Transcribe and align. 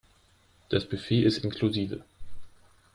Das 0.69 0.85
Buffet 0.89 1.21
ist 1.21 1.37
inklusive. 1.43 2.03